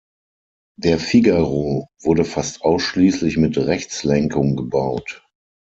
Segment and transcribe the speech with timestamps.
[0.79, 5.23] Der Figaro wurde fast ausschließlich mit Rechtslenkung gebaut.